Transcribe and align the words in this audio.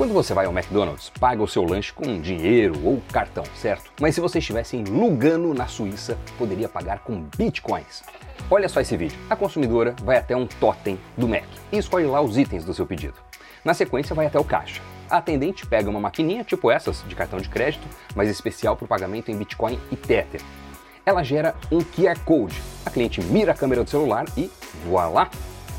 Quando 0.00 0.14
você 0.14 0.32
vai 0.32 0.46
ao 0.46 0.52
McDonald's, 0.52 1.12
paga 1.20 1.42
o 1.42 1.46
seu 1.46 1.62
lanche 1.62 1.92
com 1.92 2.18
dinheiro 2.22 2.74
ou 2.82 3.02
cartão, 3.12 3.44
certo? 3.54 3.92
Mas 4.00 4.14
se 4.14 4.20
você 4.22 4.38
estivesse 4.38 4.74
em 4.74 4.82
Lugano, 4.82 5.52
na 5.52 5.66
Suíça, 5.66 6.16
poderia 6.38 6.70
pagar 6.70 7.00
com 7.00 7.20
bitcoins. 7.36 8.02
Olha 8.50 8.66
só 8.66 8.80
esse 8.80 8.96
vídeo. 8.96 9.18
A 9.28 9.36
consumidora 9.36 9.94
vai 10.02 10.16
até 10.16 10.34
um 10.34 10.46
totem 10.46 10.98
do 11.18 11.28
Mac 11.28 11.44
e 11.70 11.76
escolhe 11.76 12.06
lá 12.06 12.18
os 12.22 12.38
itens 12.38 12.64
do 12.64 12.72
seu 12.72 12.86
pedido. 12.86 13.12
Na 13.62 13.74
sequência, 13.74 14.14
vai 14.14 14.24
até 14.24 14.40
o 14.40 14.44
caixa. 14.44 14.80
A 15.10 15.18
atendente 15.18 15.66
pega 15.66 15.90
uma 15.90 16.00
maquininha 16.00 16.44
tipo 16.44 16.70
essas 16.70 17.04
de 17.06 17.14
cartão 17.14 17.38
de 17.38 17.50
crédito, 17.50 17.86
mas 18.14 18.30
especial 18.30 18.76
para 18.76 18.86
o 18.86 18.88
pagamento 18.88 19.30
em 19.30 19.36
Bitcoin 19.36 19.78
e 19.92 19.96
Tether. 19.96 20.40
Ela 21.04 21.22
gera 21.22 21.54
um 21.70 21.80
QR 21.80 22.18
Code. 22.24 22.58
A 22.86 22.90
cliente 22.90 23.20
mira 23.22 23.52
a 23.52 23.54
câmera 23.54 23.84
do 23.84 23.90
celular 23.90 24.24
e, 24.34 24.50
voilá, 24.82 25.28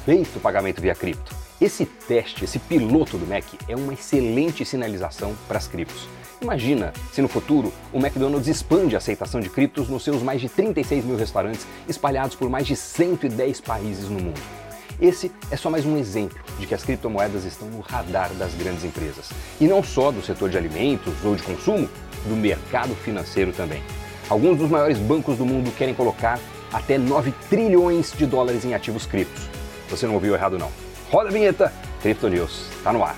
feito 0.06 0.38
o 0.38 0.40
pagamento 0.40 0.80
via 0.80 0.94
cripto. 0.94 1.41
Esse 1.62 1.86
teste, 1.86 2.44
esse 2.44 2.58
piloto 2.58 3.20
do 3.20 3.28
Mac 3.28 3.44
é 3.68 3.76
uma 3.76 3.94
excelente 3.94 4.66
sinalização 4.66 5.36
para 5.48 5.60
as 5.60 5.68
criptos. 5.68 6.10
Imagina 6.42 6.92
se 7.14 7.22
no 7.22 7.28
futuro 7.28 7.72
o 7.94 8.00
McDonald's 8.00 8.48
expande 8.48 8.96
a 8.96 8.98
aceitação 8.98 9.40
de 9.40 9.48
criptos 9.48 9.88
nos 9.88 10.04
seus 10.04 10.24
mais 10.24 10.42
de 10.42 10.50
36 10.50 11.06
mil 11.06 11.16
restaurantes 11.16 11.68
espalhados 11.88 12.36
por 12.36 12.50
mais 12.50 12.66
de 12.66 12.76
110 12.76 13.62
países 13.62 14.10
no 14.10 14.20
mundo. 14.20 14.42
Esse 15.00 15.32
é 15.52 15.56
só 15.56 15.70
mais 15.70 15.86
um 15.86 15.98
exemplo 15.98 16.40
de 16.58 16.66
que 16.66 16.74
as 16.74 16.84
criptomoedas 16.84 17.46
estão 17.46 17.68
no 17.68 17.82
radar 17.82 18.34
das 18.34 18.56
grandes 18.56 18.84
empresas. 18.84 19.30
E 19.60 19.68
não 19.68 19.84
só 19.84 20.12
do 20.12 20.24
setor 20.24 20.50
de 20.50 20.58
alimentos 20.58 21.14
ou 21.24 21.36
de 21.36 21.44
consumo, 21.44 21.88
do 22.26 22.36
mercado 22.36 22.96
financeiro 22.96 23.54
também. 23.54 23.84
Alguns 24.28 24.58
dos 24.58 24.70
maiores 24.70 24.98
bancos 24.98 25.38
do 25.38 25.46
mundo 25.46 25.72
querem 25.78 25.94
colocar 25.94 26.40
até 26.74 26.98
9 26.98 27.32
trilhões 27.52 28.14
de 28.18 28.26
dólares 28.26 28.66
em 28.66 28.74
ativos 28.74 29.06
criptos. 29.06 29.44
Você 29.92 30.08
não 30.08 30.16
ouviu 30.16 30.34
errado 30.34 30.58
não. 30.58 30.91
Roda 31.12 31.28
a 31.28 31.32
vinheta, 31.34 31.74
Crypto 32.02 32.30
News, 32.30 32.70
tá 32.82 32.94
no 32.94 33.04
ar. 33.04 33.18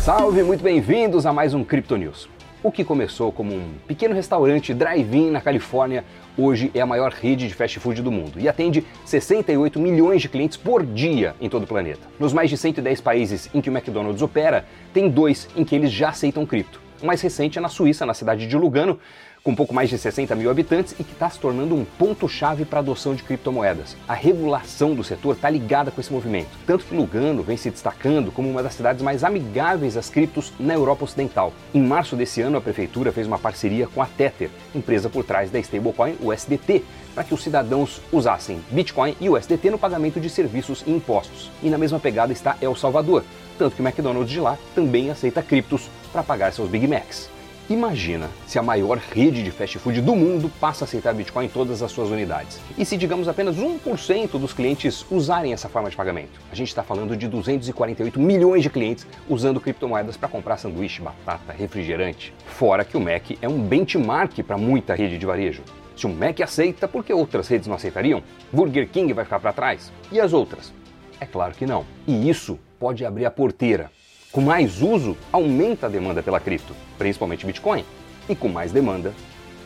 Salve, 0.00 0.44
muito 0.44 0.62
bem-vindos 0.62 1.26
a 1.26 1.32
mais 1.32 1.52
um 1.52 1.64
Crypto 1.64 1.96
News. 1.96 2.28
O 2.62 2.70
que 2.70 2.84
começou 2.84 3.32
como 3.32 3.52
um 3.52 3.74
pequeno 3.84 4.14
restaurante 4.14 4.72
drive-in 4.72 5.32
na 5.32 5.40
Califórnia, 5.40 6.04
hoje 6.38 6.70
é 6.72 6.80
a 6.80 6.86
maior 6.86 7.10
rede 7.10 7.48
de 7.48 7.54
fast 7.54 7.80
food 7.80 8.00
do 8.00 8.12
mundo 8.12 8.38
e 8.38 8.48
atende 8.48 8.86
68 9.04 9.80
milhões 9.80 10.22
de 10.22 10.28
clientes 10.28 10.56
por 10.56 10.86
dia 10.86 11.34
em 11.40 11.48
todo 11.48 11.64
o 11.64 11.66
planeta. 11.66 12.06
Nos 12.20 12.32
mais 12.32 12.48
de 12.48 12.56
110 12.56 13.00
países 13.00 13.50
em 13.52 13.60
que 13.60 13.68
o 13.68 13.76
McDonald's 13.76 14.22
opera, 14.22 14.66
tem 14.94 15.10
dois 15.10 15.48
em 15.56 15.64
que 15.64 15.74
eles 15.74 15.90
já 15.90 16.10
aceitam 16.10 16.46
cripto. 16.46 16.80
O 17.02 17.06
mais 17.06 17.20
recente 17.20 17.58
é 17.58 17.60
na 17.60 17.68
Suíça, 17.68 18.06
na 18.06 18.14
cidade 18.14 18.46
de 18.46 18.56
Lugano, 18.56 19.00
com 19.42 19.54
pouco 19.54 19.74
mais 19.74 19.90
de 19.90 19.98
60 19.98 20.34
mil 20.36 20.50
habitantes 20.50 20.94
e 20.98 21.04
que 21.04 21.12
está 21.12 21.28
se 21.28 21.38
tornando 21.38 21.74
um 21.74 21.84
ponto-chave 21.84 22.64
para 22.64 22.78
a 22.78 22.82
adoção 22.82 23.14
de 23.14 23.22
criptomoedas. 23.22 23.96
A 24.06 24.14
regulação 24.14 24.94
do 24.94 25.02
setor 25.02 25.34
está 25.34 25.50
ligada 25.50 25.90
com 25.90 26.00
esse 26.00 26.12
movimento, 26.12 26.50
tanto 26.66 26.84
que 26.84 26.94
Lugano 26.94 27.42
vem 27.42 27.56
se 27.56 27.70
destacando 27.70 28.30
como 28.30 28.48
uma 28.48 28.62
das 28.62 28.74
cidades 28.74 29.02
mais 29.02 29.24
amigáveis 29.24 29.96
às 29.96 30.08
criptos 30.08 30.52
na 30.60 30.74
Europa 30.74 31.04
Ocidental. 31.04 31.52
Em 31.74 31.82
março 31.82 32.14
desse 32.14 32.40
ano, 32.40 32.58
a 32.58 32.60
prefeitura 32.60 33.10
fez 33.10 33.26
uma 33.26 33.38
parceria 33.38 33.88
com 33.88 34.00
a 34.00 34.06
Tether, 34.06 34.50
empresa 34.74 35.10
por 35.10 35.24
trás 35.24 35.50
da 35.50 35.58
stablecoin 35.58 36.16
USDT, 36.20 36.84
para 37.14 37.24
que 37.24 37.34
os 37.34 37.42
cidadãos 37.42 38.00
usassem 38.12 38.60
Bitcoin 38.70 39.16
e 39.20 39.28
USDT 39.28 39.70
no 39.70 39.78
pagamento 39.78 40.20
de 40.20 40.30
serviços 40.30 40.82
e 40.86 40.92
impostos. 40.92 41.50
E 41.62 41.68
na 41.68 41.78
mesma 41.78 41.98
pegada 41.98 42.32
está 42.32 42.56
El 42.60 42.76
Salvador, 42.76 43.24
tanto 43.58 43.76
que 43.76 43.82
o 43.82 43.86
McDonald's 43.86 44.30
de 44.30 44.40
lá 44.40 44.56
também 44.74 45.10
aceita 45.10 45.42
criptos 45.42 45.90
para 46.12 46.22
pagar 46.22 46.52
seus 46.52 46.70
Big 46.70 46.86
Macs. 46.86 47.28
Imagina 47.70 48.28
se 48.44 48.58
a 48.58 48.62
maior 48.62 48.98
rede 48.98 49.42
de 49.42 49.50
fast 49.50 49.78
food 49.78 50.00
do 50.00 50.16
mundo 50.16 50.50
passa 50.60 50.84
a 50.84 50.86
aceitar 50.86 51.14
Bitcoin 51.14 51.46
em 51.46 51.48
todas 51.48 51.80
as 51.80 51.92
suas 51.92 52.10
unidades. 52.10 52.60
E 52.76 52.84
se, 52.84 52.96
digamos, 52.96 53.28
apenas 53.28 53.56
1% 53.56 54.30
dos 54.32 54.52
clientes 54.52 55.06
usarem 55.10 55.52
essa 55.52 55.68
forma 55.68 55.88
de 55.88 55.96
pagamento? 55.96 56.40
A 56.50 56.54
gente 56.56 56.68
está 56.68 56.82
falando 56.82 57.16
de 57.16 57.28
248 57.28 58.18
milhões 58.18 58.64
de 58.64 58.70
clientes 58.70 59.06
usando 59.28 59.60
criptomoedas 59.60 60.16
para 60.16 60.28
comprar 60.28 60.56
sanduíche, 60.56 61.00
batata, 61.00 61.52
refrigerante. 61.52 62.34
Fora 62.46 62.84
que 62.84 62.96
o 62.96 63.00
Mac 63.00 63.30
é 63.40 63.48
um 63.48 63.60
benchmark 63.60 64.42
para 64.42 64.58
muita 64.58 64.94
rede 64.94 65.16
de 65.16 65.24
varejo. 65.24 65.62
Se 65.96 66.06
o 66.06 66.10
Mac 66.10 66.40
aceita, 66.40 66.88
por 66.88 67.04
que 67.04 67.12
outras 67.12 67.46
redes 67.46 67.68
não 67.68 67.76
aceitariam? 67.76 68.24
Burger 68.52 68.88
King 68.88 69.12
vai 69.12 69.24
ficar 69.24 69.38
para 69.38 69.52
trás? 69.52 69.92
E 70.10 70.20
as 70.20 70.32
outras? 70.32 70.72
É 71.20 71.26
claro 71.26 71.54
que 71.54 71.64
não. 71.64 71.86
E 72.08 72.28
isso 72.28 72.58
pode 72.80 73.04
abrir 73.04 73.24
a 73.24 73.30
porteira 73.30 73.90
com 74.32 74.40
mais 74.40 74.80
uso, 74.80 75.14
aumenta 75.30 75.86
a 75.86 75.90
demanda 75.90 76.22
pela 76.22 76.40
cripto, 76.40 76.74
principalmente 76.96 77.44
Bitcoin. 77.44 77.84
E 78.26 78.34
com 78.34 78.48
mais 78.48 78.72
demanda, 78.72 79.12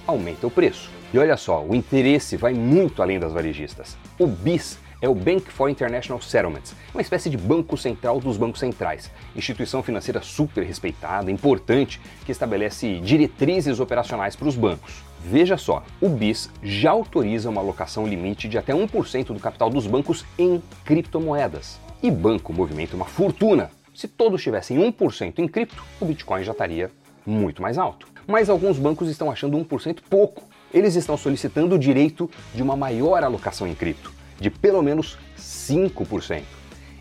aumenta 0.04 0.44
o 0.44 0.50
preço. 0.50 0.90
E 1.14 1.18
olha 1.18 1.36
só, 1.36 1.64
o 1.64 1.72
interesse 1.72 2.36
vai 2.36 2.52
muito 2.52 3.00
além 3.00 3.20
das 3.20 3.32
varejistas. 3.32 3.96
O 4.18 4.26
BIS 4.26 4.78
é 5.00 5.08
o 5.08 5.14
Bank 5.14 5.52
for 5.52 5.68
International 5.68 6.20
Settlements, 6.20 6.74
uma 6.92 7.00
espécie 7.00 7.30
de 7.30 7.36
banco 7.36 7.76
central 7.76 8.18
dos 8.18 8.36
bancos 8.36 8.58
centrais, 8.58 9.08
instituição 9.36 9.84
financeira 9.84 10.20
super 10.20 10.64
respeitada, 10.64 11.30
importante, 11.30 12.00
que 12.24 12.32
estabelece 12.32 12.98
diretrizes 12.98 13.78
operacionais 13.78 14.34
para 14.34 14.48
os 14.48 14.56
bancos. 14.56 15.04
Veja 15.24 15.56
só, 15.56 15.84
o 16.00 16.08
BIS 16.08 16.50
já 16.60 16.90
autoriza 16.90 17.50
uma 17.50 17.60
alocação 17.60 18.04
limite 18.04 18.48
de 18.48 18.58
até 18.58 18.72
1% 18.72 19.26
do 19.26 19.38
capital 19.38 19.70
dos 19.70 19.86
bancos 19.86 20.24
em 20.36 20.60
criptomoedas. 20.84 21.78
E 22.02 22.10
banco 22.10 22.52
movimenta 22.52 22.96
uma 22.96 23.06
fortuna 23.06 23.70
se 23.96 24.06
todos 24.06 24.42
tivessem 24.42 24.76
1% 24.76 25.38
em 25.38 25.48
cripto, 25.48 25.82
o 25.98 26.04
Bitcoin 26.04 26.44
já 26.44 26.52
estaria 26.52 26.90
muito 27.24 27.62
mais 27.62 27.78
alto. 27.78 28.06
Mas 28.26 28.50
alguns 28.50 28.78
bancos 28.78 29.08
estão 29.08 29.30
achando 29.30 29.56
1% 29.56 30.00
pouco. 30.10 30.44
Eles 30.72 30.96
estão 30.96 31.16
solicitando 31.16 31.74
o 31.74 31.78
direito 31.78 32.30
de 32.54 32.62
uma 32.62 32.76
maior 32.76 33.24
alocação 33.24 33.66
em 33.66 33.74
cripto, 33.74 34.12
de 34.38 34.50
pelo 34.50 34.82
menos 34.82 35.16
5%. 35.38 36.42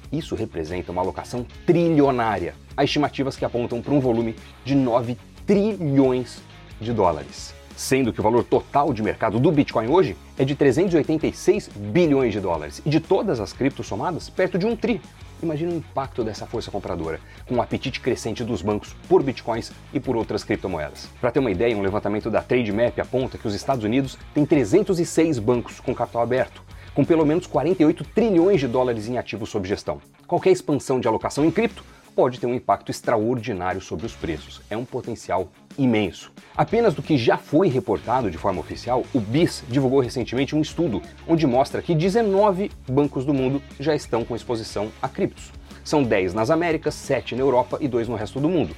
Isso 0.09 0.35
representa 0.35 0.93
uma 0.93 1.01
alocação 1.01 1.45
trilionária. 1.65 2.55
Há 2.77 2.85
estimativas 2.85 3.35
que 3.35 3.43
apontam 3.43 3.81
para 3.81 3.93
um 3.93 3.99
volume 3.99 4.33
de 4.63 4.73
9 4.73 5.17
trilhões 5.45 6.41
de 6.79 6.93
dólares. 6.93 7.53
Sendo 7.75 8.13
que 8.13 8.21
o 8.21 8.23
valor 8.23 8.45
total 8.45 8.93
de 8.93 9.03
mercado 9.03 9.37
do 9.37 9.51
Bitcoin 9.51 9.87
hoje 9.87 10.15
é 10.37 10.45
de 10.45 10.55
386 10.55 11.67
bilhões 11.67 12.31
de 12.31 12.39
dólares 12.39 12.81
e 12.85 12.89
de 12.89 13.01
todas 13.01 13.41
as 13.41 13.51
criptos 13.51 13.85
somadas, 13.85 14.29
perto 14.29 14.57
de 14.57 14.65
um 14.65 14.77
tri. 14.77 15.01
Imagina 15.45 15.73
o 15.73 15.75
impacto 15.75 16.23
dessa 16.23 16.47
força 16.47 16.71
compradora, 16.71 17.19
com 17.47 17.55
o 17.55 17.61
apetite 17.61 17.99
crescente 18.01 18.43
dos 18.43 18.63
bancos 18.63 18.95
por 19.07 19.21
bitcoins 19.21 19.71
e 19.93 19.99
por 19.99 20.15
outras 20.15 20.43
criptomoedas. 20.43 21.07
Para 21.21 21.29
ter 21.29 21.39
uma 21.39 21.51
ideia, 21.51 21.77
um 21.77 21.83
levantamento 21.83 22.31
da 22.31 22.41
Trademap 22.41 22.99
aponta 22.99 23.37
que 23.37 23.47
os 23.47 23.53
Estados 23.53 23.83
Unidos 23.83 24.17
têm 24.33 24.43
306 24.43 25.37
bancos 25.37 25.79
com 25.79 25.93
capital 25.93 26.23
aberto, 26.23 26.63
com 26.95 27.05
pelo 27.05 27.23
menos 27.23 27.45
48 27.45 28.03
trilhões 28.05 28.59
de 28.59 28.67
dólares 28.67 29.07
em 29.07 29.19
ativos 29.19 29.49
sob 29.49 29.67
gestão. 29.67 30.01
Qualquer 30.25 30.49
expansão 30.49 30.99
de 30.99 31.07
alocação 31.07 31.45
em 31.45 31.51
cripto 31.51 31.83
pode 32.15 32.39
ter 32.39 32.47
um 32.47 32.53
impacto 32.53 32.89
extraordinário 32.89 33.81
sobre 33.81 34.05
os 34.05 34.13
preços. 34.13 34.61
É 34.69 34.77
um 34.77 34.85
potencial 34.85 35.49
imenso. 35.77 36.31
Apenas 36.55 36.93
do 36.93 37.01
que 37.03 37.17
já 37.17 37.37
foi 37.37 37.67
reportado 37.67 38.31
de 38.31 38.37
forma 38.37 38.61
oficial, 38.61 39.03
o 39.13 39.19
BIS 39.19 39.63
divulgou 39.67 39.99
recentemente 39.99 40.55
um 40.55 40.61
estudo 40.61 41.01
onde 41.27 41.45
mostra 41.45 41.81
que 41.81 41.93
19 41.93 42.71
bancos 42.87 43.25
do 43.25 43.33
mundo 43.33 43.61
já 43.79 43.93
estão 43.93 44.23
com 44.23 44.35
exposição 44.35 44.89
a 45.01 45.09
criptos. 45.09 45.51
São 45.83 46.01
10 46.01 46.33
nas 46.33 46.49
Américas, 46.49 46.95
7 46.95 47.35
na 47.35 47.41
Europa 47.41 47.77
e 47.81 47.87
2 47.87 48.07
no 48.07 48.15
resto 48.15 48.39
do 48.39 48.47
mundo. 48.47 48.73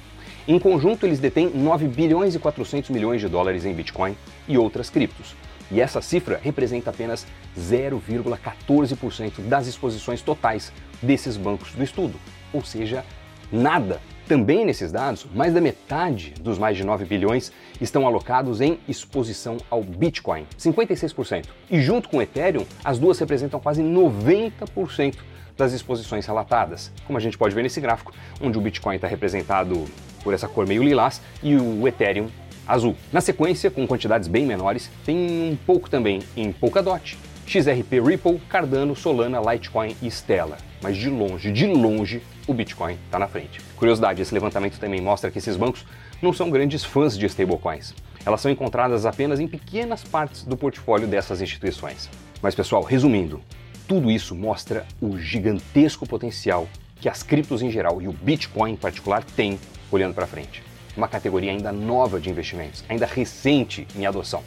Em 0.46 0.58
conjunto, 0.58 1.06
eles 1.06 1.20
detêm 1.20 1.50
9 1.50 1.86
bilhões 1.86 2.34
e 2.34 2.38
400 2.38 2.90
milhões 2.90 3.20
de 3.20 3.28
dólares 3.28 3.64
em 3.64 3.72
Bitcoin 3.72 4.16
e 4.48 4.58
outras 4.58 4.90
criptos. 4.90 5.36
E 5.70 5.80
essa 5.80 6.00
cifra 6.00 6.40
representa 6.42 6.90
apenas 6.90 7.26
0,14% 7.58 9.40
das 9.42 9.66
exposições 9.66 10.22
totais 10.22 10.72
desses 11.02 11.36
bancos 11.36 11.72
do 11.72 11.82
estudo, 11.82 12.18
ou 12.52 12.64
seja, 12.64 13.04
nada. 13.50 14.00
Também 14.26 14.64
nesses 14.64 14.92
dados, 14.92 15.26
mais 15.34 15.54
da 15.54 15.60
metade 15.60 16.34
dos 16.40 16.58
mais 16.58 16.76
de 16.76 16.84
9 16.84 17.06
bilhões 17.06 17.50
estão 17.80 18.06
alocados 18.06 18.60
em 18.60 18.78
exposição 18.86 19.56
ao 19.70 19.82
Bitcoin, 19.82 20.46
56%. 20.58 21.46
E 21.70 21.80
junto 21.80 22.08
com 22.08 22.18
o 22.18 22.22
Ethereum, 22.22 22.66
as 22.84 22.98
duas 22.98 23.18
representam 23.18 23.58
quase 23.58 23.82
90% 23.82 25.16
das 25.56 25.72
exposições 25.72 26.26
relatadas, 26.26 26.92
como 27.06 27.16
a 27.18 27.20
gente 27.20 27.38
pode 27.38 27.54
ver 27.54 27.62
nesse 27.62 27.80
gráfico, 27.80 28.12
onde 28.40 28.58
o 28.58 28.60
Bitcoin 28.60 28.96
está 28.96 29.08
representado 29.08 29.86
por 30.22 30.34
essa 30.34 30.46
cor 30.46 30.66
meio 30.66 30.82
lilás 30.82 31.20
e 31.42 31.56
o 31.56 31.88
Ethereum 31.88 32.28
azul. 32.66 32.94
Na 33.10 33.22
sequência, 33.22 33.70
com 33.70 33.86
quantidades 33.86 34.28
bem 34.28 34.44
menores, 34.44 34.90
tem 35.04 35.16
um 35.50 35.56
pouco 35.66 35.88
também 35.88 36.20
em 36.36 36.52
Polkadot, 36.52 37.18
XRP 37.46 38.00
Ripple, 38.00 38.38
Cardano, 38.48 38.94
Solana, 38.94 39.40
Litecoin 39.40 39.96
e 40.02 40.10
Stellar. 40.10 40.58
Mas 40.80 40.96
de 40.96 41.10
longe, 41.10 41.50
de 41.50 41.66
longe, 41.66 42.22
o 42.46 42.54
Bitcoin 42.54 42.96
está 43.04 43.18
na 43.18 43.26
frente. 43.26 43.60
Curiosidade, 43.76 44.22
esse 44.22 44.32
levantamento 44.32 44.78
também 44.78 45.00
mostra 45.00 45.30
que 45.30 45.38
esses 45.38 45.56
bancos 45.56 45.84
não 46.22 46.32
são 46.32 46.50
grandes 46.50 46.84
fãs 46.84 47.18
de 47.18 47.26
stablecoins. 47.26 47.94
Elas 48.24 48.40
são 48.40 48.50
encontradas 48.50 49.06
apenas 49.06 49.40
em 49.40 49.48
pequenas 49.48 50.04
partes 50.04 50.44
do 50.44 50.56
portfólio 50.56 51.08
dessas 51.08 51.40
instituições. 51.40 52.08
Mas 52.40 52.54
pessoal, 52.54 52.82
resumindo, 52.82 53.40
tudo 53.88 54.10
isso 54.10 54.34
mostra 54.34 54.86
o 55.00 55.18
gigantesco 55.18 56.06
potencial 56.06 56.68
que 57.00 57.08
as 57.08 57.22
criptos 57.22 57.62
em 57.62 57.70
geral 57.70 58.02
e 58.02 58.08
o 58.08 58.12
Bitcoin 58.12 58.72
em 58.72 58.76
particular 58.76 59.24
têm 59.24 59.58
olhando 59.90 60.14
para 60.14 60.26
frente. 60.26 60.62
Uma 60.96 61.08
categoria 61.08 61.50
ainda 61.50 61.72
nova 61.72 62.20
de 62.20 62.28
investimentos, 62.28 62.84
ainda 62.88 63.06
recente 63.06 63.86
em 63.96 64.04
adoção. 64.04 64.42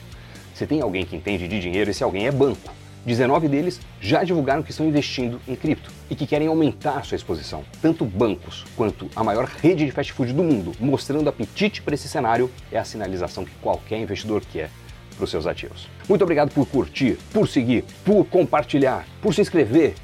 Se 0.54 0.68
tem 0.68 0.82
alguém 0.82 1.06
que 1.06 1.16
entende 1.16 1.48
de 1.48 1.60
dinheiro, 1.60 1.90
esse 1.90 2.04
alguém 2.04 2.28
é 2.28 2.32
banco 2.32 2.72
19 3.06 3.48
deles 3.48 3.80
já 4.00 4.24
divulgaram 4.24 4.62
que 4.62 4.72
estão 4.72 4.86
investindo 4.86 5.40
em 5.48 5.56
cripto 5.56 5.92
e 6.10 6.16
que 6.16 6.28
querem 6.28 6.48
aumentar 6.48 7.04
sua 7.04 7.16
exposição. 7.16 7.64
Tanto 7.82 8.06
bancos 8.06 8.66
quanto 8.76 9.10
a 9.16 9.24
maior 9.24 9.46
rede 9.46 9.86
de 9.86 9.92
fast 9.92 10.14
food 10.14 10.34
do 10.34 10.44
mundo, 10.44 10.72
mostrando 10.80 11.30
apetite 11.30 11.82
para 11.82 11.96
esse 11.96 12.08
cenário, 12.08 12.52
é 12.72 12.78
a 12.78 12.84
sinalização 12.84 13.46
que 13.46 13.56
qualquer 13.62 14.00
investidor 14.00 14.44
quer 14.52 14.70
para 15.16 15.24
os 15.24 15.30
seus 15.32 15.48
ativos. 15.48 15.88
Muito 16.08 16.24
obrigado 16.24 16.52
por 16.52 16.66
curtir, 16.68 17.18
por 17.34 17.48
seguir, 17.48 17.84
por 18.06 18.26
compartilhar, 18.26 19.06
por 19.22 19.34
se 19.34 19.42
inscrever 19.42 19.96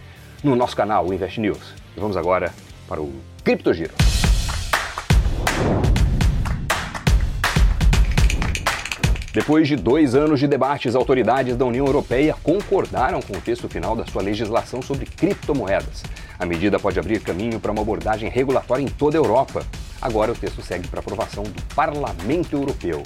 no 0.43 0.55
nosso 0.55 0.75
canal, 0.75 1.11
Invest 1.13 1.39
News. 1.39 1.73
E 1.95 1.99
vamos 1.99 2.17
agora 2.17 2.53
para 2.87 3.01
o 3.01 3.13
Cripto 3.43 3.73
Giro. 3.73 3.93
Depois 9.37 9.67
de 9.67 9.75
dois 9.75 10.15
anos 10.15 10.39
de 10.39 10.47
debates, 10.47 10.95
autoridades 10.95 11.55
da 11.55 11.63
União 11.63 11.85
Europeia 11.85 12.35
concordaram 12.41 13.21
com 13.21 13.37
o 13.37 13.39
texto 13.39 13.69
final 13.69 13.95
da 13.95 14.03
sua 14.03 14.23
legislação 14.23 14.81
sobre 14.81 15.05
criptomoedas. 15.05 16.03
A 16.39 16.43
medida 16.43 16.79
pode 16.79 16.99
abrir 16.99 17.21
caminho 17.21 17.59
para 17.59 17.71
uma 17.71 17.83
abordagem 17.83 18.31
regulatória 18.31 18.81
em 18.81 18.87
toda 18.87 19.15
a 19.15 19.19
Europa. 19.19 19.63
Agora 20.01 20.31
o 20.31 20.35
texto 20.35 20.63
segue 20.63 20.87
para 20.87 21.01
aprovação 21.01 21.43
do 21.43 21.61
Parlamento 21.75 22.55
Europeu. 22.55 23.03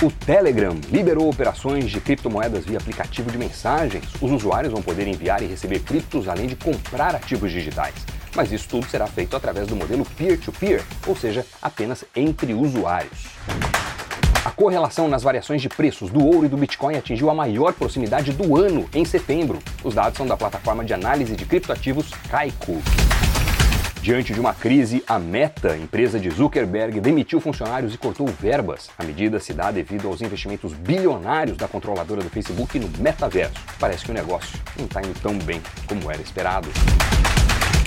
O 0.00 0.08
Telegram 0.08 0.76
liberou 0.88 1.28
operações 1.28 1.90
de 1.90 2.00
criptomoedas 2.00 2.64
via 2.64 2.78
aplicativo 2.78 3.28
de 3.28 3.38
mensagens. 3.38 4.04
Os 4.20 4.30
usuários 4.30 4.72
vão 4.72 4.82
poder 4.82 5.08
enviar 5.08 5.42
e 5.42 5.46
receber 5.46 5.80
criptos 5.80 6.28
além 6.28 6.46
de 6.46 6.54
comprar 6.54 7.16
ativos 7.16 7.50
digitais. 7.50 7.94
Mas 8.36 8.52
isso 8.52 8.68
tudo 8.68 8.86
será 8.86 9.08
feito 9.08 9.36
através 9.36 9.66
do 9.66 9.74
modelo 9.74 10.06
peer-to-peer, 10.16 10.80
-peer, 10.80 11.08
ou 11.08 11.16
seja, 11.16 11.44
apenas 11.60 12.04
entre 12.14 12.54
usuários. 12.54 13.26
Correlação 14.58 15.06
nas 15.06 15.22
variações 15.22 15.62
de 15.62 15.68
preços 15.68 16.10
do 16.10 16.26
ouro 16.26 16.44
e 16.44 16.48
do 16.48 16.56
Bitcoin 16.56 16.96
atingiu 16.96 17.30
a 17.30 17.34
maior 17.34 17.72
proximidade 17.72 18.32
do 18.32 18.56
ano 18.56 18.90
em 18.92 19.04
setembro. 19.04 19.60
Os 19.84 19.94
dados 19.94 20.18
são 20.18 20.26
da 20.26 20.36
plataforma 20.36 20.84
de 20.84 20.92
análise 20.92 21.36
de 21.36 21.44
criptoativos 21.44 22.10
Kaiko. 22.28 22.82
Diante 24.02 24.34
de 24.34 24.40
uma 24.40 24.52
crise, 24.52 25.04
a 25.06 25.16
Meta, 25.16 25.76
empresa 25.76 26.18
de 26.18 26.28
Zuckerberg, 26.30 26.98
demitiu 26.98 27.40
funcionários 27.40 27.94
e 27.94 27.98
cortou 27.98 28.26
verbas. 28.26 28.90
A 28.98 29.04
medida 29.04 29.38
se 29.38 29.52
dá 29.52 29.70
devido 29.70 30.08
aos 30.08 30.20
investimentos 30.22 30.72
bilionários 30.72 31.56
da 31.56 31.68
controladora 31.68 32.20
do 32.20 32.28
Facebook 32.28 32.80
no 32.80 32.90
metaverso. 32.98 33.54
Parece 33.78 34.04
que 34.04 34.10
o 34.10 34.14
negócio 34.14 34.58
não 34.76 34.86
está 34.86 35.00
indo 35.00 35.14
tão 35.20 35.38
bem 35.38 35.62
como 35.86 36.10
era 36.10 36.20
esperado. 36.20 36.68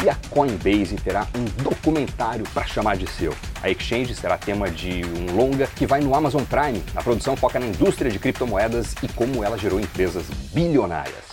E 0.04 0.10
a 0.10 0.16
Coinbase 0.32 0.96
terá 0.96 1.28
um 1.36 1.46
documentário 1.64 2.44
para 2.56 2.66
chamar 2.66 2.98
de 2.98 3.08
seu. 3.08 3.36
A 3.62 3.70
exchange 3.70 4.16
será 4.16 4.36
tema 4.36 4.68
de 4.68 5.04
um 5.06 5.36
longa 5.36 5.68
que 5.68 5.86
vai 5.86 6.02
no 6.02 6.16
Amazon 6.16 6.44
Prime. 6.44 6.84
A 6.96 7.04
produção 7.04 7.38
foca 7.38 7.60
na 7.60 7.68
indústria 7.68 8.10
de 8.10 8.18
criptomoedas 8.18 8.96
e 9.04 9.08
como 9.08 9.44
ela 9.44 9.60
gerou 9.60 9.80
empresas 9.80 10.26
bilionárias. 10.52 11.26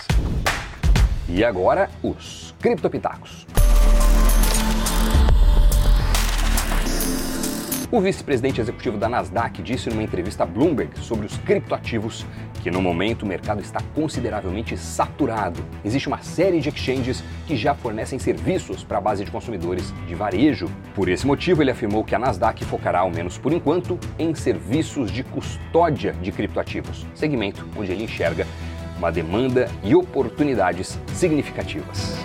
E 1.31 1.43
agora, 1.43 1.89
os 2.03 2.55
criptopitacos. 2.61 3.47
O 7.99 8.01
vice-presidente 8.01 8.61
executivo 8.61 8.97
da 8.97 9.09
Nasdaq 9.09 9.61
disse 9.61 9.91
numa 9.91 10.05
entrevista 10.05 10.45
a 10.45 10.47
Bloomberg 10.47 10.97
sobre 11.01 11.27
os 11.27 11.37
criptoativos 11.39 12.25
que 12.63 12.71
no 12.71 12.81
momento 12.81 13.25
o 13.25 13.27
mercado 13.27 13.61
está 13.61 13.81
consideravelmente 13.93 14.77
saturado. 14.79 15.65
Existe 15.85 16.07
uma 16.07 16.23
série 16.23 16.61
de 16.61 16.69
exchanges 16.69 17.25
que 17.45 17.57
já 17.57 17.75
fornecem 17.75 18.17
serviços 18.17 18.85
para 18.85 18.99
a 18.99 19.01
base 19.01 19.25
de 19.25 19.33
consumidores 19.33 19.93
de 20.07 20.15
varejo. 20.15 20.71
Por 20.95 21.09
esse 21.09 21.27
motivo, 21.27 21.61
ele 21.61 21.73
afirmou 21.73 22.05
que 22.05 22.15
a 22.15 22.21
Nasdaq 22.21 22.65
focará, 22.67 23.01
ao 23.01 23.11
menos 23.11 23.37
por 23.37 23.53
enquanto, 23.53 23.99
em 24.17 24.33
serviços 24.33 25.11
de 25.11 25.25
custódia 25.25 26.13
de 26.23 26.31
criptoativos, 26.31 27.05
segmento 27.17 27.67
onde 27.77 27.91
ele 27.91 28.05
enxerga 28.05 28.47
uma 28.97 29.11
demanda 29.11 29.69
e 29.83 29.97
oportunidades 29.97 30.97
significativas. 31.15 32.17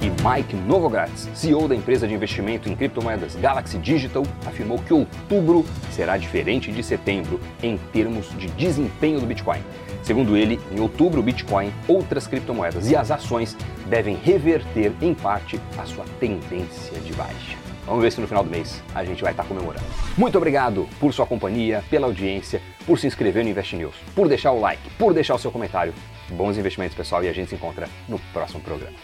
E 0.00 0.10
Mike 0.10 0.54
Novogratz, 0.54 1.28
CEO 1.34 1.66
da 1.66 1.74
empresa 1.74 2.06
de 2.06 2.14
investimento 2.14 2.68
em 2.68 2.76
criptomoedas 2.76 3.34
Galaxy 3.36 3.78
Digital, 3.78 4.24
afirmou 4.44 4.78
que 4.78 4.92
outubro 4.92 5.64
será 5.90 6.16
diferente 6.16 6.70
de 6.70 6.82
setembro 6.82 7.40
em 7.62 7.78
termos 7.92 8.28
de 8.38 8.48
desempenho 8.48 9.20
do 9.20 9.26
Bitcoin. 9.26 9.60
Segundo 10.02 10.36
ele, 10.36 10.60
em 10.70 10.80
outubro 10.80 11.20
o 11.20 11.22
Bitcoin, 11.22 11.72
outras 11.88 12.26
criptomoedas 12.26 12.90
e 12.90 12.94
as 12.94 13.10
ações 13.10 13.56
devem 13.86 14.16
reverter 14.16 14.92
em 15.00 15.14
parte 15.14 15.58
a 15.78 15.84
sua 15.84 16.04
tendência 16.20 17.00
de 17.00 17.12
baixa. 17.14 17.56
Vamos 17.86 18.02
ver 18.02 18.12
se 18.12 18.20
no 18.20 18.26
final 18.26 18.44
do 18.44 18.50
mês 18.50 18.82
a 18.94 19.04
gente 19.04 19.22
vai 19.22 19.32
estar 19.32 19.44
comemorando. 19.44 19.86
Muito 20.18 20.36
obrigado 20.36 20.88
por 21.00 21.14
sua 21.14 21.26
companhia, 21.26 21.82
pela 21.88 22.06
audiência, 22.06 22.60
por 22.84 22.98
se 22.98 23.06
inscrever 23.06 23.44
no 23.44 23.50
Invest 23.50 23.76
News, 23.76 23.94
por 24.14 24.28
deixar 24.28 24.52
o 24.52 24.60
like, 24.60 24.90
por 24.98 25.14
deixar 25.14 25.36
o 25.36 25.38
seu 25.38 25.50
comentário. 25.50 25.94
Bons 26.30 26.58
investimentos, 26.58 26.96
pessoal, 26.96 27.24
e 27.24 27.28
a 27.28 27.32
gente 27.32 27.48
se 27.48 27.54
encontra 27.54 27.88
no 28.08 28.18
próximo 28.32 28.60
programa. 28.60 28.96